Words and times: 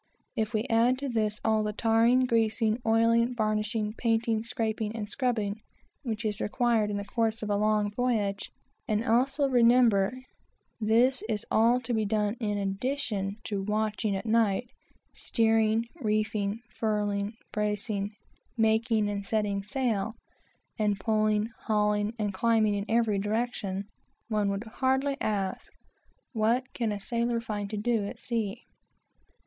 If 0.35 0.55
we 0.55 0.65
add 0.67 0.97
to 0.97 1.09
this 1.09 1.39
all 1.45 1.61
the 1.61 1.73
tarring, 1.73 2.25
greasing, 2.25 2.79
oiling, 2.87 3.35
varnishing, 3.35 3.93
painting, 3.93 4.41
scraping, 4.43 4.95
and 4.95 5.07
scrubbing 5.07 5.61
which 6.01 6.25
is 6.25 6.41
required 6.41 6.89
in 6.89 6.97
the 6.97 7.05
course 7.05 7.43
of 7.43 7.51
a 7.51 7.55
long 7.55 7.91
voyage, 7.91 8.49
and 8.87 9.05
also 9.05 9.47
remember 9.47 10.17
this 10.79 11.21
is 11.29 11.45
all 11.51 11.79
to 11.81 11.93
be 11.93 12.03
done 12.03 12.35
in 12.39 12.57
addition 12.57 13.35
to 13.43 13.61
watching 13.61 14.15
at 14.15 14.25
night, 14.25 14.71
steering, 15.13 15.85
reefing, 16.01 16.61
furling, 16.71 17.33
bracing, 17.53 18.09
making 18.57 19.07
and 19.07 19.23
setting 19.23 19.61
sail, 19.61 20.15
and 20.79 20.99
pulling, 20.99 21.51
hauling, 21.67 22.15
and 22.17 22.33
climbing 22.33 22.73
in 22.73 22.85
every 22.89 23.19
direction, 23.19 23.87
one 24.29 24.49
will 24.49 24.57
hardly 24.77 25.15
ask, 25.21 25.71
"What 26.33 26.73
can 26.73 26.91
a 26.91 26.99
sailor 26.99 27.39
find 27.39 27.69
to 27.69 27.77
do 27.77 28.07
at 28.07 28.17
sea?" 28.19 28.63